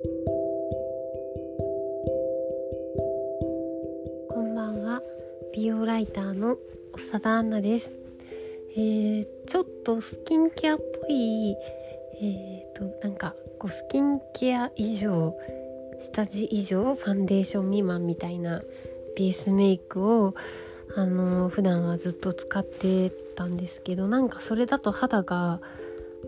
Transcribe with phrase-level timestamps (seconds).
[0.00, 0.08] こ
[4.40, 5.02] んばんは。
[5.52, 6.56] 美容ライターの
[7.10, 7.90] 長田アンナです。
[8.76, 11.56] えー、ちょっとスキンケアっぽい
[12.20, 15.34] えーとなんかこうスキンケア以上
[16.00, 18.62] 下地以上ファンデーション未満みたいな
[19.16, 20.36] ベースメイクを
[20.94, 25.60] あの普段はずっと使ってたんですけどなんかそれだと肌が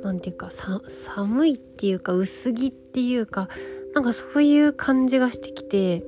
[0.03, 3.49] 何て言うか寒いっていうか薄着っていうか
[3.95, 6.03] なんかそういう感じがしてきて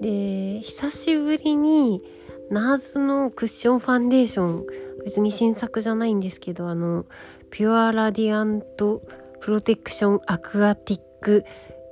[0.00, 2.02] で久しぶりに
[2.50, 4.66] ナーズのクッションファンデーション
[5.04, 7.06] 別に新作じゃないんですけどあの
[7.50, 9.02] ピュアラディアント
[9.40, 11.44] プロテクションアクアティック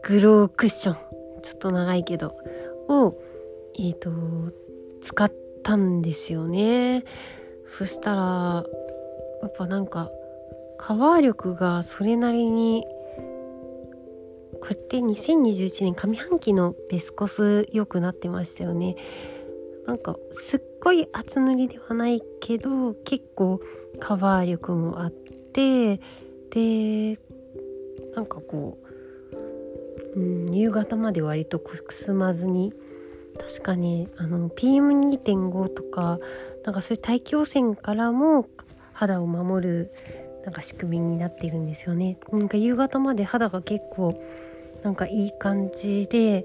[0.03, 0.97] グロークッション
[1.43, 2.37] ちょっと長いけど
[2.89, 3.17] を
[3.79, 4.11] えっ、ー、と
[5.03, 5.33] 使っ
[5.63, 7.05] たんですよね。
[7.65, 8.65] そしたら
[9.43, 10.11] やっぱなんか
[10.81, 12.87] カバー力がそれなりに
[14.63, 18.97] これって2021年上半期のベスコス良くなってましたよね。
[19.87, 23.61] なんかすっごい厚塗りではないけど結構
[23.99, 26.01] カバー力もあって
[26.51, 27.19] で
[28.15, 28.79] なんかこ
[30.15, 32.73] う、うん、夕方まで割とくすまずに
[33.39, 36.19] 確かにあの PM2.5 とか
[36.65, 38.49] なんかそういう大気汚染からも
[38.93, 39.93] 肌を守る
[40.45, 42.19] なんか仕組みになっているんですよね。
[42.33, 44.15] なんか夕方まで肌が結構
[44.83, 46.45] なんかいい感じで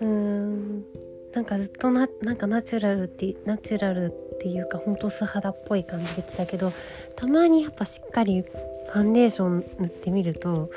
[0.00, 0.84] うーん
[1.32, 6.72] なんかずっとななんかナチュラルってナチュラルっていうかほんと素肌っぽい感じできたけど
[7.16, 10.70] たまにやっぱしっかりファンデーション塗ってみると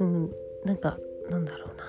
[0.00, 0.30] うん
[0.64, 0.98] なんか
[1.30, 1.84] なんだろうな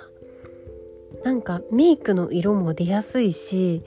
[1.23, 3.81] なんかメイクの色も出やすいし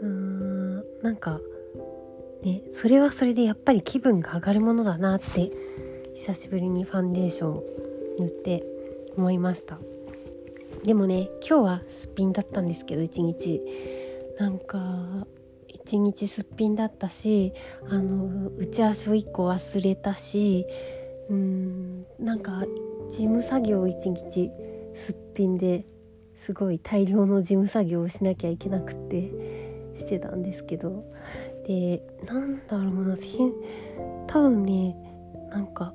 [0.00, 1.40] うーんなんか
[2.42, 5.50] ねそれはそれでやっぱり気分が上がるものだなって
[6.14, 7.62] 久しぶりにファンデーション
[8.18, 8.64] 塗って
[9.16, 9.78] 思いました。
[10.84, 13.62] でもね今日はすっぴんだったんですけど一日。
[14.38, 15.26] なんか
[15.68, 17.52] 一日すっぴんだったし
[17.88, 20.66] あの打ち合わせを1個忘れたし
[21.28, 22.64] うんなんか
[23.08, 24.50] 事務作業を一日
[24.94, 25.84] すっぴんで
[26.36, 29.30] すごい大量の事務作業をしなきゃいけなくって
[29.94, 31.04] してたんですけど
[31.66, 33.16] でなんだろうな
[34.26, 34.96] 多分ね
[35.50, 35.94] なんか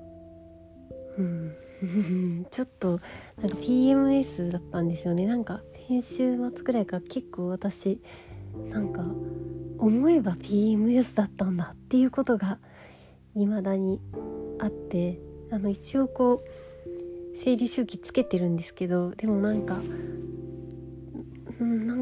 [1.18, 1.56] うん
[2.50, 3.00] ちょっと
[3.38, 5.28] なんか PMS だったんですよね。
[5.28, 8.02] なんか先週末くらいから結構私
[8.70, 9.06] なんか
[9.78, 12.58] 思えば PMS だったんだっていうことが
[13.36, 14.02] 未だに
[14.60, 15.20] あって
[15.52, 19.80] あの一応こう生理周期つけてるんですけどでもなんか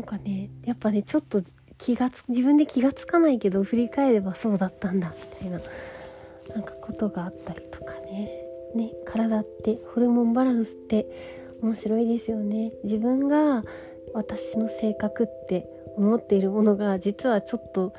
[0.05, 1.41] かねやっぱねちょっと
[1.77, 5.59] 気が自分で気が付かないけど振り返ればそうだったんだみたいな
[6.55, 8.45] なんかことがあったりとかね。
[8.75, 11.07] ね体ってホルモンバランスって
[11.61, 13.63] 面白いですよね自分が
[14.13, 15.67] 私の性格って
[15.97, 17.93] 思っているものが実はちょっと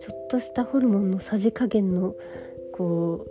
[0.00, 2.14] ちょっとしたホルモンのさじ加減の
[2.74, 3.26] こ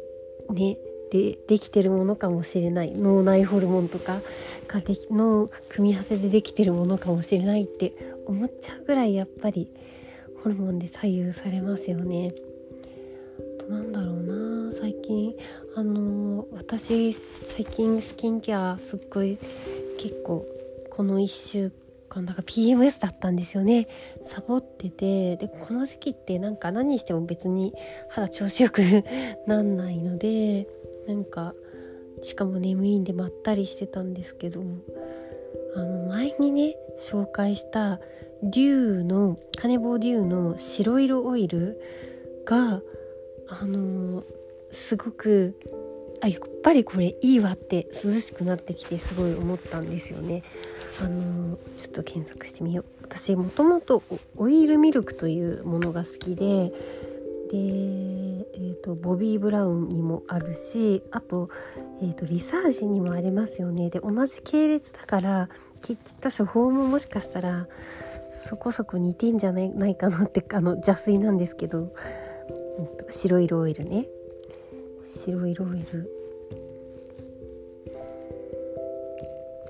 [0.48, 0.78] うね
[1.12, 4.22] でできてるものかもしれない脳内ホルモンとか
[4.68, 7.94] がでの組み合わせでできてるものかもしれないって
[8.26, 9.70] 思っちゃうぐらいやっぱり
[10.44, 12.32] ホルモンで左右されますよね。
[13.60, 15.36] となんだろうな最近
[15.76, 19.38] あの私最近スキンケアすっごい
[19.98, 20.46] 結構
[20.90, 21.72] この1週
[22.10, 23.88] 間だから PMS だったんですよね
[24.24, 27.74] サボっててでこの時期ってなんか何しても別に
[28.10, 28.82] 肌調子よく
[29.48, 30.68] なんないので
[31.08, 31.54] なんか
[32.22, 34.64] しかも眠いんでまったりしてたんですけど
[35.76, 38.00] あの前にね紹介した
[38.44, 41.80] デューのカネボウデューの白色オイル
[42.46, 42.82] が
[43.48, 44.24] あの
[44.72, 45.56] すごく
[46.22, 50.44] あやっぱりこれいいわって涼しくなってきてすごい思ったんですよね。
[51.00, 54.04] あのちょっと検索してみよう私もともと
[54.38, 56.72] オイルミルクというものが好きで
[57.52, 61.50] で、えーと、ボビー・ブラウンにもあるしあと,、
[62.02, 63.90] えーと、リサージにもありますよね。
[63.90, 65.50] で同じ系列だから
[65.82, 67.68] きっと処方ももしかしたら
[68.32, 71.92] そこそこ似てんじゃないないかなってあの邪推なんですけど、
[72.80, 74.08] えーと白色オイルね。
[75.04, 76.10] 白色オイル。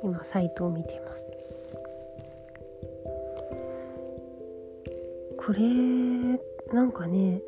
[0.03, 1.47] 今サイトを見てます。
[5.35, 5.59] これ
[6.71, 7.41] なんかね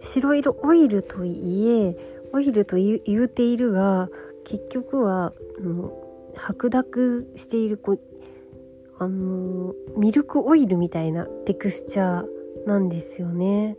[0.00, 1.96] 白色オイルといえ
[2.32, 4.08] オイルと言うているが
[4.44, 5.92] 結局はあの
[6.36, 8.00] 白濁しているこう
[8.98, 12.26] あのミルクオイルみたいなテクスチャー
[12.66, 13.76] なんですよね。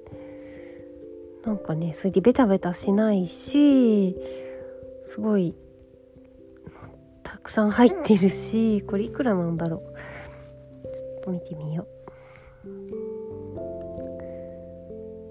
[1.46, 4.18] なんかねそれでベタベタしないし
[5.04, 5.56] すごい
[7.24, 9.80] たくさん入ってるしこれいくらなんだろう
[10.84, 11.88] ちょっと見てみよ
[12.66, 12.70] う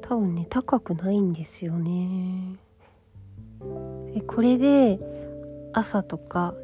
[0.09, 2.57] 多分ね高くないんですよね。
[4.15, 4.99] でこれで
[5.75, 6.55] 朝とか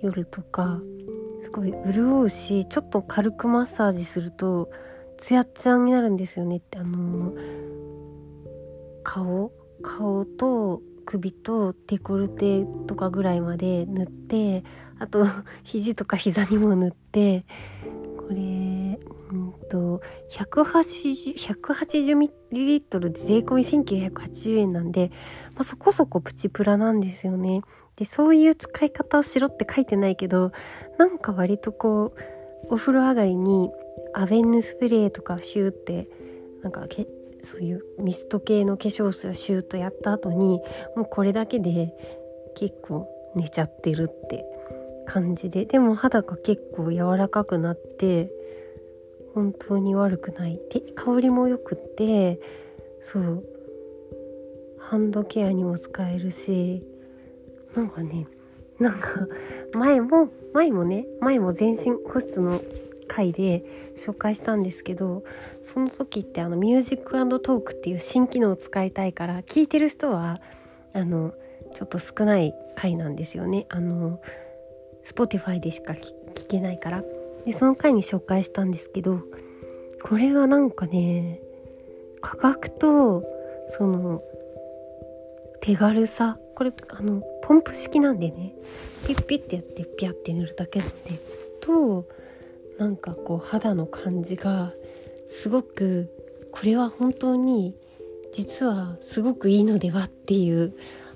[0.00, 0.80] 夜とか
[1.40, 4.68] すごい潤うしちょっと軽くマッサージすると
[5.16, 7.34] ツヤツヤになるんですよねってあの
[9.04, 9.52] 顔
[9.82, 14.64] 顔と首とデコルテとかぐらいまで塗って
[14.98, 15.26] あと
[15.62, 17.44] 肘とか膝にも塗って
[19.72, 25.10] と 180ml で税込み1980円なんで、
[25.54, 27.62] まあ、そこそこプチプラなんですよね。
[27.96, 30.52] でそういう使い方をしろって書いてないけど
[30.98, 32.14] なんか割とこ
[32.70, 33.70] うお風呂上がりに
[34.12, 36.06] アベンヌスプレーとかシューって
[36.62, 37.06] なんかけ
[37.42, 40.60] そういうミスト系の化粧水をシューッとやった後に
[40.96, 41.94] もうこれだけで
[42.56, 44.44] 結構寝ちゃってるって
[45.06, 48.30] 感じででも肌が結構柔らかくなって
[49.34, 50.60] 本当に悪くない。
[50.70, 52.40] で香りもよくって
[53.02, 53.44] そう。
[54.92, 56.82] ハンドケアにも使えるし
[57.74, 58.26] なんかね
[58.78, 59.26] なんか
[59.72, 62.60] 前も前もね前も全身個室の
[63.08, 63.64] 回で
[63.96, 65.24] 紹介したんですけど
[65.64, 70.40] その時ってあのミュージックトークっていう新機能を使いたいから聞いてる人は
[70.92, 71.32] あの
[71.74, 73.64] ちょっと少ない回なんですよね。
[73.70, 74.20] あの
[75.06, 77.02] Spotify でしか聞けないから。
[77.46, 79.20] でその回に紹介したんですけど
[80.02, 81.40] これがなんかね
[82.20, 83.24] 価格と
[83.76, 84.22] その
[85.60, 88.54] 手軽さこれあのポンプ式なんでね
[89.06, 90.94] ピッピッてやってピャって塗るだけなんで
[91.60, 92.06] と
[92.78, 94.72] なんかこう肌の感じが
[95.28, 96.10] すごく
[96.52, 97.74] これは本当に
[98.32, 100.74] 実はすごくいいのではっていう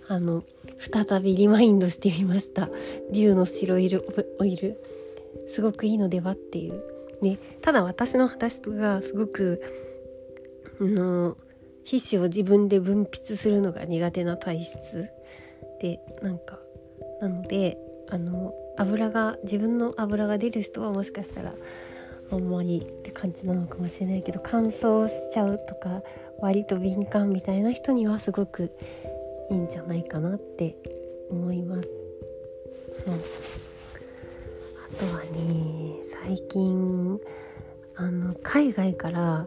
[0.09, 0.45] あの
[0.79, 2.69] 再びリマインドしてみました。
[3.13, 3.91] 竜の白い
[4.39, 4.79] オイル。
[5.49, 6.83] すごくいいのではっていう
[7.23, 9.63] ねただ私の話がすごく
[10.81, 11.37] の
[11.85, 15.09] 皮脂を自分で分泌するのが苦手な体質
[15.81, 16.59] でなんか
[17.21, 17.79] なので
[18.09, 21.55] あの油が自分の油が出る人はもしかしたら
[22.31, 26.03] あんまりって感じなのかもしれないけど乾燥しちゃうとか
[26.41, 28.73] 割と敏感みたいな人にはすごく
[29.51, 30.77] いいんじゃないかなって
[31.31, 31.89] 思います。
[33.05, 33.15] そう
[34.87, 37.21] あとはね最近
[37.97, 39.47] あの海外から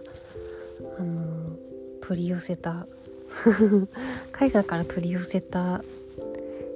[0.98, 1.56] あの
[2.02, 2.88] 取り寄せた
[4.32, 5.84] 海外から取り寄せた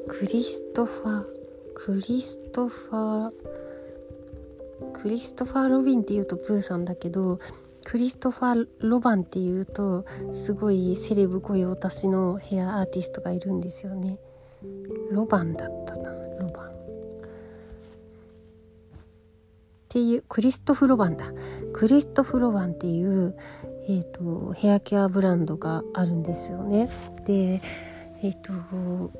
[0.07, 1.25] クリストファー
[1.73, 3.31] クリストファ
[4.93, 7.39] クリストファー・ロビンっていうとプーさんだけど
[7.83, 14.19] クリストファー・ロバンっていうとすごいセレブ御用達のヘアアーティストがいるんですよね。
[15.11, 16.72] ロバンだったなロバン。
[19.93, 21.25] っていうクリストフ・ロバンだ。
[21.71, 23.35] クリストフ・ロバンっていう
[23.85, 26.89] えーと、ヘアケアブランドがあるんですよね。
[27.27, 27.61] で
[28.23, 29.11] えっ、ー、と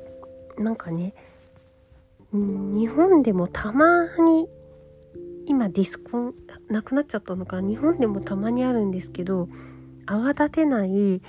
[0.58, 1.14] なんかね
[2.31, 4.48] 日本でもたまに
[5.46, 6.34] 今ディスコン
[6.70, 7.62] なくなっちゃったのか。
[7.62, 9.50] 日本でもたまにあるんですけど
[10.08, 11.22] 泡立てない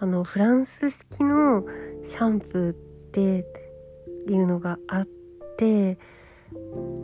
[0.00, 1.64] あのフランス式の
[2.04, 2.74] シャンプーっ
[3.12, 3.46] て
[4.26, 5.08] いうのがあっ
[5.58, 5.98] て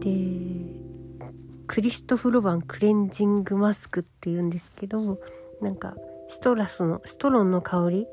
[0.00, 0.75] で
[1.66, 5.18] クリストフ・ロバンクレンジングマスクっていうんですけど
[5.60, 5.94] なんか
[6.28, 8.06] シトラスのストロンの香り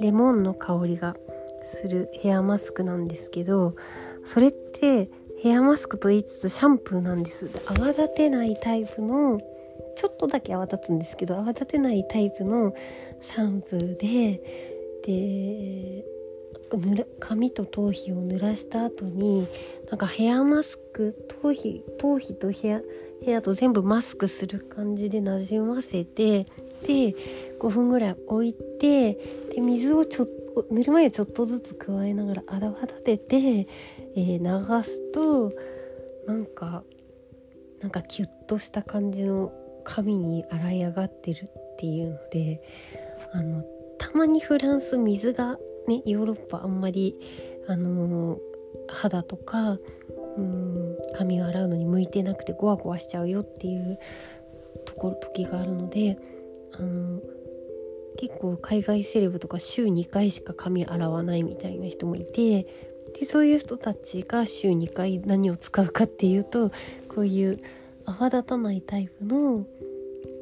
[0.00, 1.16] レモンの香りが
[1.64, 3.76] するヘアマスクなんですけど
[4.24, 5.10] それって
[5.40, 7.50] ヘアマスクと言いつつシャンプーなんです。
[7.66, 9.40] 泡立てないタイプの
[9.96, 12.74] ちょっとだけ泡立つんですけど泡立てないタイプの
[13.20, 14.40] シャンプーで
[15.06, 16.04] で
[17.20, 19.46] 髪と頭皮を濡らした後に
[19.90, 22.80] なんかヘアマスク頭皮頭皮とヘア
[23.22, 26.44] ヘアと全部マスクする感じでなじませて
[26.86, 27.14] で
[27.58, 29.14] 5分ぐらい置いて
[29.54, 35.52] で水をちょっと塗る前にちょっとずつ加えながら泡立てて、えー、流すと
[36.26, 36.84] なんか
[37.80, 39.52] なんかキュッとした感じの
[39.84, 42.62] 髪に洗い上がってるっていうので
[43.32, 43.64] あの
[43.98, 47.16] たまにフランス水がねヨーロッパあんまり
[47.66, 48.38] あの
[48.88, 49.78] 肌とか
[50.36, 53.98] うん髪を洗うのに向いてなくてゴワゴワしちゃうよっていう
[54.84, 56.18] ところ時があるので
[56.72, 57.20] あの
[58.16, 62.66] 結構海外セレブとか週2回しか髪洗わないみたいな人もいて
[63.18, 66.70] でそういう人たちが週2回何を使うかっていうと
[67.08, 67.58] こういう
[68.04, 69.64] 泡立たないタイプの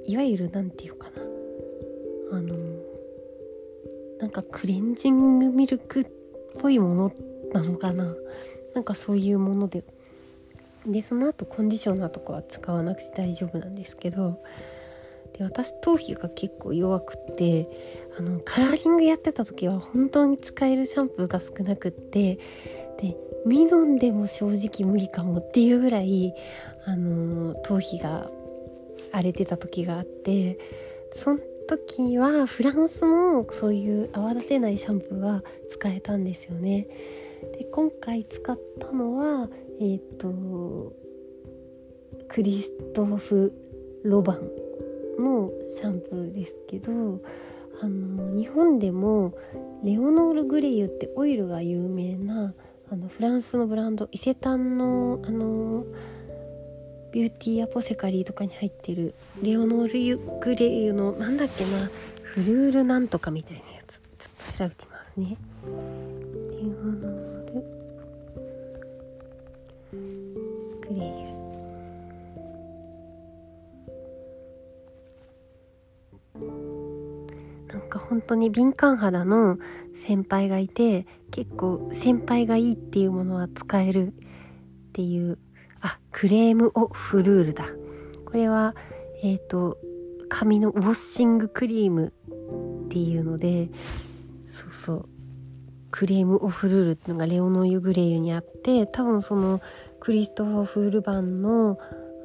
[0.04, 1.22] いわゆる何て言うかな
[2.32, 2.56] あの
[4.22, 6.06] なんかクレンジングミルクっ
[6.60, 7.12] ぽいもの
[7.52, 8.14] なのかな。
[8.72, 9.82] なんかそういうもので。
[10.86, 14.40] でその後コンディショナーとかは使わなくて大丈夫なんですけど。
[15.36, 17.68] で私頭皮が結構弱くって
[18.16, 22.38] あのカラーリングやってた時は本当に使えるシャンプーが少なくって。
[23.00, 26.32] でミノンでも正直無理かもっていうぐらい
[26.84, 28.30] あの頭皮が
[29.10, 30.58] 荒れてた時があって。
[31.14, 31.38] その
[31.78, 36.86] 時はフランスのそういう泡立てないシャンプーは使えたんですよね。
[37.58, 39.48] で今回使ったのは
[39.80, 40.92] えっ、ー、と
[42.28, 43.52] クリストフ・
[44.04, 44.50] ロバン
[45.18, 47.22] のシャンプーですけど
[47.80, 49.34] あの日本でも
[49.82, 52.54] レオノール・グレユってオイルが有名な
[52.90, 55.86] あのフランスのブランド伊勢丹のあの
[57.12, 61.90] ビューティーアポセカリーとかに入ってるレオノール・ユグレイユのなんだっけな
[62.22, 65.36] フルールなんとかみたいなやつちょっと調べてみますね。
[65.64, 65.70] レ
[66.58, 67.52] オノール
[70.80, 71.32] グレイユ
[77.92, 79.58] か本当に敏感肌の
[79.94, 84.12] 先輩がいて結構先輩がいいっていうものは使えるっ
[84.94, 85.38] ていう
[86.22, 87.66] あクレームオフルールだ。
[88.26, 88.76] これは
[89.24, 89.76] えっ、ー、と
[90.28, 92.12] 髪のウォッシングクリーム
[92.86, 93.68] っていうので
[94.48, 95.08] そうそう。
[95.90, 99.60] クレームオフルールっていうのがレオノユグレユにあって多分その
[99.98, 101.78] クリストフ・フールバンの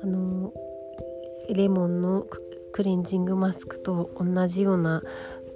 [0.04, 0.54] あの
[1.50, 2.26] レモンの
[2.74, 5.02] クレンジングマスクと同じような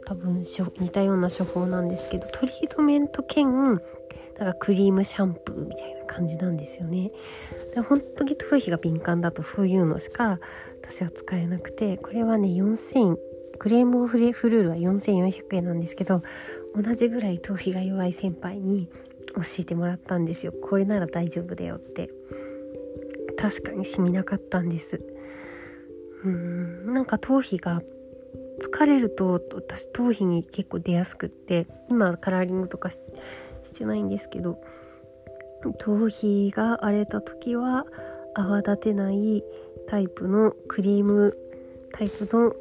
[0.05, 5.90] 多分似たような処方なんですけどトリートメント兼なんかクリームシャンプーみたいな。
[6.05, 7.11] 感じなんですよね。
[7.73, 10.39] で本当に頭皮が敏感だとそういうのしか
[10.81, 13.15] 私は使えなくてこれはね4000
[13.59, 16.23] クレームオフレフルールは4400円なんですけど
[16.75, 18.89] 同じぐらい頭皮が弱い先輩に
[19.35, 20.51] 教えてもらったんですよ。
[20.51, 22.09] これなら大丈夫だよって。
[23.37, 25.01] 確かに染みなかったんです。
[26.23, 27.81] うんなんか頭皮が
[28.61, 32.99] 疲れると私頭皮に結構出やすくって今カラーリングとかし
[33.73, 34.61] てないんですけど
[35.69, 37.85] 頭皮が荒れた時は
[38.33, 39.43] 泡立てない
[39.87, 41.37] タイプのクリーム
[41.93, 42.55] タイプの、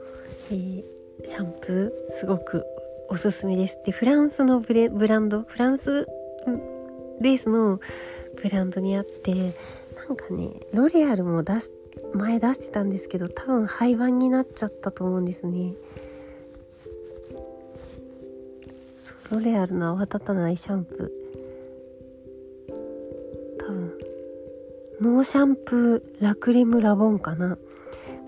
[0.50, 0.84] えー、
[1.24, 2.64] シャンプーすごく
[3.08, 3.78] おすすめです。
[3.84, 4.74] でフランスのブ
[5.06, 6.06] ランドフランス
[7.20, 7.80] ベースの
[8.42, 11.72] ブランドにあってなんかねロレアルも出し
[12.14, 15.74] 前出してたんですけど多分廃盤になっちゃったと思うんですね。
[19.30, 21.19] ロレアルの泡立たないシャンプー。
[25.00, 27.56] ノーシャンプーラクリムラボンかな。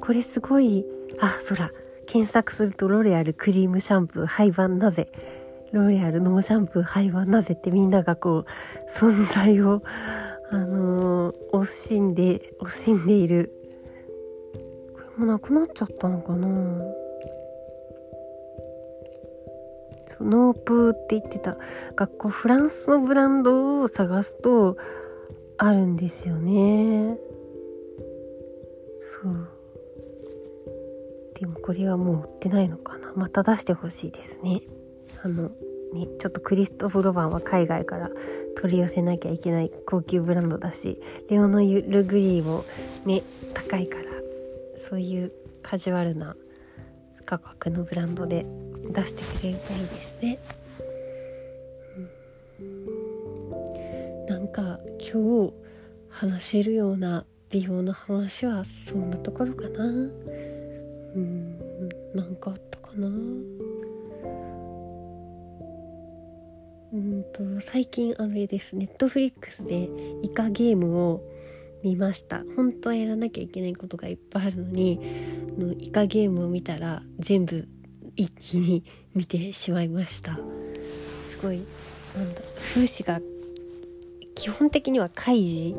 [0.01, 0.87] これすごい
[1.21, 1.71] あそら
[2.07, 5.13] 検索するとロレアルクリームシャンプー廃盤なぜ。
[5.73, 9.83] ロレアルノーシャンプー廃盤なぜってみんながこう存在を
[10.51, 13.53] あのー、惜しんで惜しんでいる。
[14.95, 16.49] これもなくなっちゃったのかな。
[20.21, 21.57] ノープーって言ってた。
[21.97, 24.77] 学校フランスのブランドを探すと
[25.59, 27.19] あるんですよね。
[29.23, 29.49] そう。
[31.39, 33.13] でもこれはもう売ってないのかな。
[33.15, 34.63] また出してほしいですね。
[35.23, 35.51] あの
[35.93, 38.11] ねちょっとクリストフ・ロバンは海外から
[38.57, 42.65] 取り寄せなきゃいけない高級ブランドだしレオノ・ルグリーも
[43.05, 43.23] ね
[43.55, 44.05] 高いから
[44.77, 45.33] そういう
[45.63, 46.37] カジュアルな
[47.25, 48.47] 価格のブランドで
[48.91, 50.39] 出してくれるといいですね。
[54.53, 55.53] か今日
[56.09, 59.85] 話せるような美容の話はそんなところかな。
[59.85, 61.59] うん
[62.15, 63.09] なんかあったかな。
[66.93, 67.43] うんと
[67.73, 69.89] 最近あれですネットフリックスで
[70.23, 71.23] イカゲームを
[71.83, 75.01] 見ました本当はやらなきゃいけないことがいっぱいあるのに
[75.59, 77.67] のイカゲームを見たら全部
[78.15, 80.39] 一気に見てしまいました
[81.31, 81.63] すごい
[82.15, 82.43] なんだ
[82.75, 83.21] 風刺が
[84.43, 85.73] 基本的には開示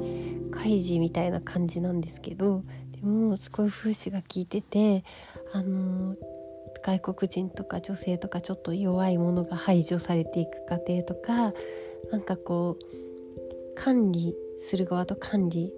[0.49, 5.03] 開示みたいな感じなんですけどでもすごい風刺が効いてて
[5.51, 6.15] あの
[6.81, 11.51] 外国人とか女性とかちょっと弱いものが排除されていく過程とか
[12.09, 15.73] なんかこう管理する側と管理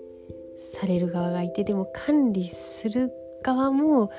[0.80, 3.12] される側がいてでも管理する
[3.42, 4.12] 側も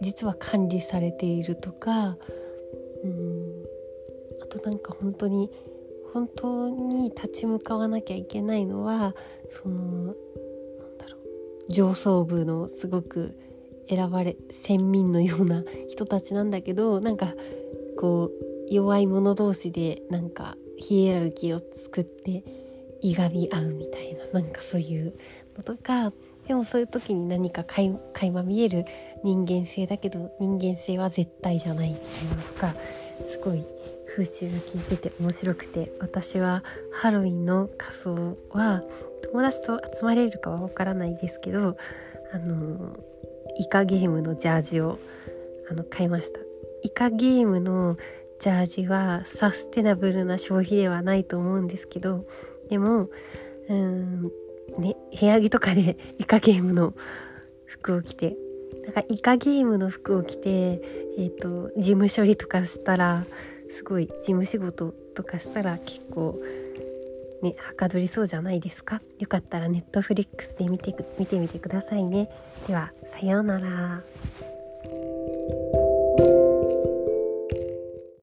[0.00, 2.16] 実は管理されているとか
[3.02, 3.64] うん
[4.40, 5.50] あとなんか本当に
[6.14, 9.16] 本当に立ち向かわなきゃいけないのは
[9.50, 10.14] そのなん
[10.96, 11.18] だろ
[11.68, 13.36] う上層部のすごく
[13.88, 17.34] 選ばれ先民のような人たちなんだけど なんか
[17.98, 22.44] こう弱い者同士でなんかヒエラルキーを作って
[23.02, 25.14] いがみ合うみたいななんかそういう
[25.56, 26.12] のとか
[26.46, 27.90] でもそういう時に何か垣
[28.30, 28.84] 間見える
[29.24, 32.74] 人間性だけど人間性は絶対じゃないっていうのとか
[33.26, 33.64] すごい
[34.14, 38.82] 風習が聞いてて面白くて私はハロウィンの仮装は
[39.24, 41.76] 友達と集まれるかはわからないですけど
[42.32, 42.96] あの
[43.58, 45.00] イカゲームのジャージを
[45.68, 46.38] あの買いました。
[46.84, 47.96] イカゲームの
[48.38, 52.26] ジャージはサステナブルな消費ではないと思うんですけど
[52.68, 53.08] でも
[53.68, 54.22] うん
[54.78, 56.94] ね部屋着とかで イカゲームの
[57.66, 58.36] 服を着て
[58.84, 60.82] なんかイカゲームの服を着て
[61.16, 63.24] えっ、ー、と事務処理とかしたら
[63.74, 66.40] すごい事務仕事とかしたら結構
[67.42, 69.02] ねはかどりそうじゃないですか？
[69.18, 72.30] よかったらネットフリックスで見て見てみてくださいね。
[72.66, 74.02] ではさようなら。